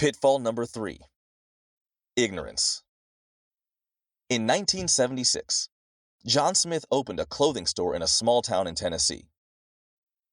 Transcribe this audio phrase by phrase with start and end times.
[0.00, 1.00] Pitfall number three
[2.16, 2.82] Ignorance.
[4.30, 5.68] In 1976,
[6.24, 9.28] John Smith opened a clothing store in a small town in Tennessee.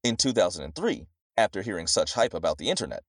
[0.05, 3.03] In 2003, after hearing such hype about the internet,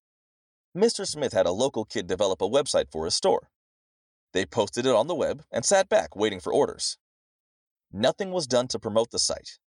[0.77, 1.07] Mr.
[1.07, 3.51] Smith had a local kid develop a website for his store.
[4.33, 6.99] They posted it on the web and sat back waiting for orders.
[7.93, 9.61] Nothing was done to promote the site,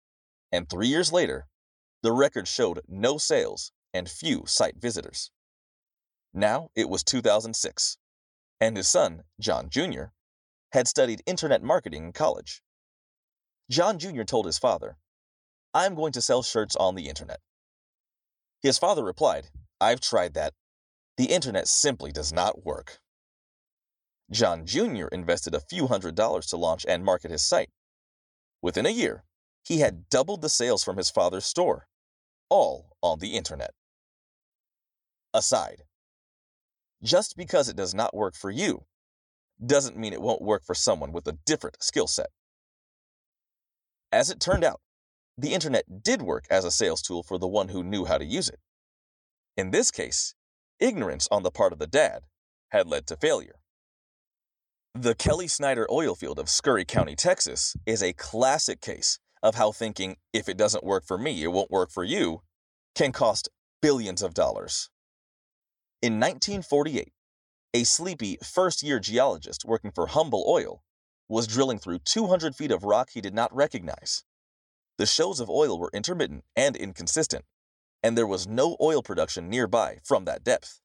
[0.50, 1.46] and three years later,
[2.02, 5.30] the record showed no sales and few site visitors.
[6.32, 7.98] Now it was 2006,
[8.60, 10.04] and his son, John Jr.,
[10.72, 12.62] had studied internet marketing in college.
[13.70, 14.22] John Jr.
[14.22, 14.96] told his father,
[15.74, 17.40] I'm going to sell shirts on the internet.
[18.62, 20.54] His father replied, I've tried that.
[21.16, 22.98] The internet simply does not work.
[24.30, 25.06] John Jr.
[25.10, 27.70] invested a few hundred dollars to launch and market his site.
[28.62, 29.24] Within a year,
[29.64, 31.88] he had doubled the sales from his father's store,
[32.48, 33.72] all on the internet.
[35.34, 35.84] Aside,
[37.02, 38.84] just because it does not work for you
[39.64, 42.28] doesn't mean it won't work for someone with a different skill set.
[44.12, 44.80] As it turned out,
[45.36, 48.24] the internet did work as a sales tool for the one who knew how to
[48.24, 48.58] use it.
[49.56, 50.34] In this case,
[50.78, 52.22] ignorance on the part of the dad
[52.70, 53.56] had led to failure.
[54.94, 59.72] The Kelly Snyder oil field of Scurry County, Texas, is a classic case of how
[59.72, 62.42] thinking, if it doesn't work for me, it won't work for you,
[62.94, 63.48] can cost
[63.80, 64.90] billions of dollars.
[66.02, 67.12] In 1948,
[67.74, 70.82] a sleepy first year geologist working for Humble Oil
[71.28, 74.24] was drilling through 200 feet of rock he did not recognize.
[74.96, 77.44] The shows of oil were intermittent and inconsistent,
[78.02, 80.80] and there was no oil production nearby from that depth.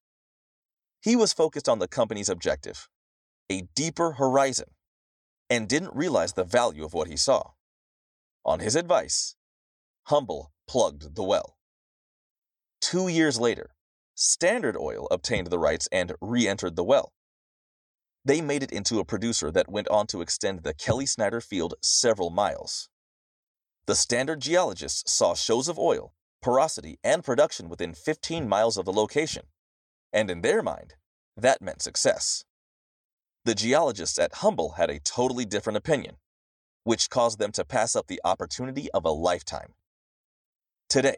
[1.01, 2.89] He was focused on the company's objective,
[3.49, 4.71] a deeper horizon,
[5.49, 7.51] and didn't realize the value of what he saw.
[8.43, 9.35] On his advice,
[10.07, 11.57] Humble plugged the well.
[12.81, 13.74] Two years later,
[14.15, 17.13] Standard Oil obtained the rights and re entered the well.
[18.23, 21.75] They made it into a producer that went on to extend the Kelly Snyder field
[21.81, 22.89] several miles.
[23.85, 26.15] The standard geologists saw shows of oil
[26.45, 29.47] porosity, and production within 15 miles of the location,
[30.13, 30.93] and in their mind,
[31.35, 32.45] that meant success.
[33.45, 36.17] The geologists at Humble had a totally different opinion,
[36.83, 39.73] which caused them to pass up the opportunity of a lifetime.
[40.87, 41.15] Today,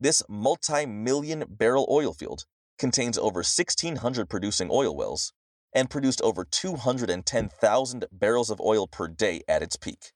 [0.00, 2.44] this multi million barrel oil field
[2.78, 5.32] contains over 1,600 producing oil wells
[5.72, 10.12] and produced over 210,000 barrels of oil per day at its peak.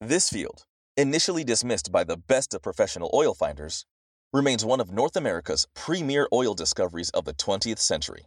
[0.00, 0.64] This field,
[0.96, 3.86] initially dismissed by the best of professional oil finders,
[4.32, 8.26] remains one of North America's premier oil discoveries of the 20th century.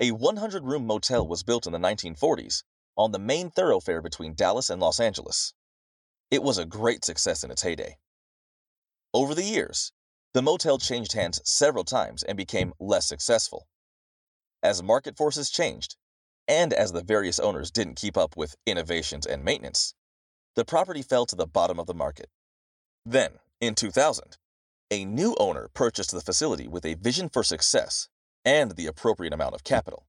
[0.00, 2.62] A 100 room motel was built in the 1940s
[2.96, 5.54] on the main thoroughfare between Dallas and Los Angeles.
[6.30, 7.98] It was a great success in its heyday.
[9.12, 9.92] Over the years,
[10.34, 13.66] the motel changed hands several times and became less successful.
[14.62, 15.96] As market forces changed,
[16.46, 19.94] and as the various owners didn't keep up with innovations and maintenance,
[20.54, 22.28] the property fell to the bottom of the market.
[23.04, 24.36] Then, in 2000,
[24.90, 28.08] a new owner purchased the facility with a vision for success
[28.44, 30.06] and the appropriate amount of capital.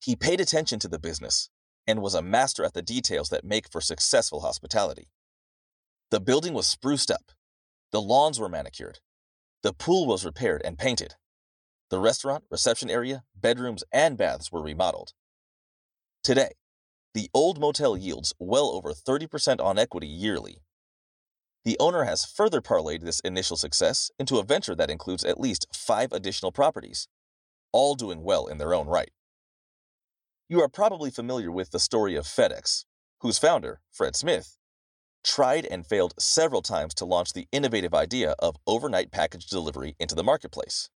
[0.00, 1.48] He paid attention to the business
[1.86, 5.08] and was a master at the details that make for successful hospitality.
[6.10, 7.32] The building was spruced up,
[7.92, 8.98] the lawns were manicured,
[9.62, 11.14] the pool was repaired and painted,
[11.90, 15.12] the restaurant, reception area, bedrooms, and baths were remodeled.
[16.24, 16.52] Today,
[17.12, 20.62] the old motel yields well over 30% on equity yearly.
[21.64, 25.66] The owner has further parlayed this initial success into a venture that includes at least
[25.74, 27.08] five additional properties,
[27.72, 29.10] all doing well in their own right.
[30.48, 32.86] You are probably familiar with the story of FedEx,
[33.20, 34.56] whose founder, Fred Smith,
[35.22, 40.14] tried and failed several times to launch the innovative idea of overnight package delivery into
[40.14, 40.90] the marketplace.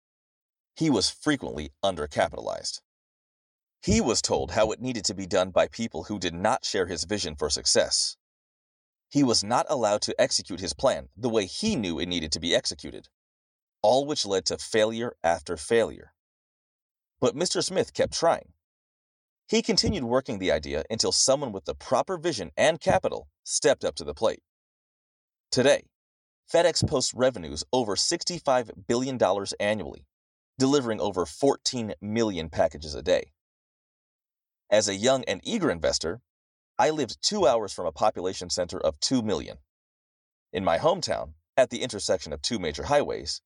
[0.75, 2.81] He was frequently undercapitalized.
[3.83, 6.87] He was told how it needed to be done by people who did not share
[6.87, 8.17] his vision for success.
[9.09, 12.41] He was not allowed to execute his plan the way he knew it needed to
[12.41, 13.09] be executed,
[13.83, 16.13] all which led to failure after failure.
[17.21, 17.63] But Mr.
[17.63, 18.53] Smith kept trying.
[19.49, 23.95] He continued working the idea until someone with the proper vision and capital stepped up
[23.95, 24.43] to the plate.
[25.53, 25.85] Today,
[26.53, 29.19] FedEx posts revenues over $65 billion
[29.61, 30.05] annually,
[30.59, 33.31] delivering over 14 million packages a day.
[34.69, 36.23] As a young and eager investor,
[36.77, 39.59] I lived two hours from a population center of 2 million.
[40.53, 43.43] In my hometown, at the intersection of two major highways,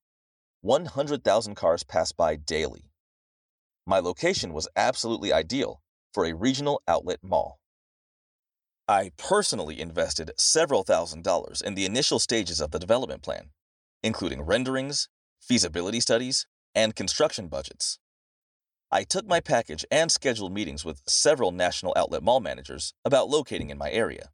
[0.63, 2.91] 100,000 cars pass by daily.
[3.87, 5.83] My location was absolutely ideal
[6.13, 7.61] for a regional outlet mall.
[8.89, 13.51] I personally invested several thousand dollars in the initial stages of the development plan,
[14.03, 15.09] including renderings,
[15.41, 17.99] feasibility studies, and construction budgets.
[18.91, 23.71] I took my package and scheduled meetings with several national outlet mall managers about locating
[23.71, 24.31] in my area.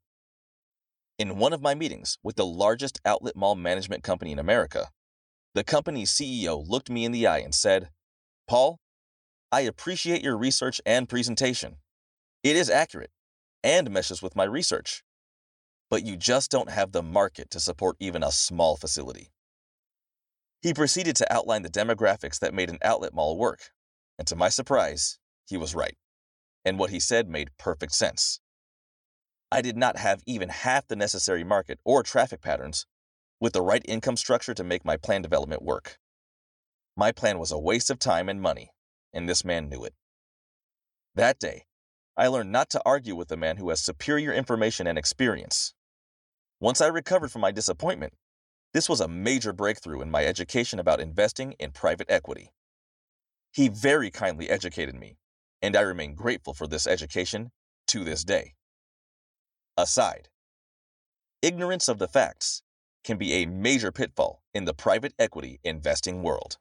[1.19, 4.89] In one of my meetings with the largest outlet mall management company in America,
[5.55, 7.91] the company's CEO looked me in the eye and said,
[8.49, 8.81] Paul,
[9.53, 11.77] I appreciate your research and presentation.
[12.43, 13.11] It is accurate
[13.63, 15.03] and meshes with my research.
[15.89, 19.31] But you just don't have the market to support even a small facility.
[20.63, 23.71] He proceeded to outline the demographics that made an outlet mall work,
[24.19, 25.97] and to my surprise, he was right.
[26.65, 28.41] And what he said made perfect sense.
[29.53, 32.85] I did not have even half the necessary market or traffic patterns
[33.41, 35.99] with the right income structure to make my plan development work.
[36.97, 38.73] My plan was a waste of time and money,
[39.13, 39.95] and this man knew it.
[41.15, 41.65] That day,
[42.17, 45.75] I learned not to argue with a man who has superior information and experience.
[46.61, 48.15] Once I recovered from my disappointment,
[48.73, 52.53] this was a major breakthrough in my education about investing in private equity.
[53.53, 55.19] He very kindly educated me,
[55.63, 57.53] and I remain grateful for this education
[57.89, 58.55] to this day.
[59.79, 60.29] Aside,
[61.43, 62.63] ignorance of the facts
[63.05, 66.59] can be a major pitfall in the private equity investing world.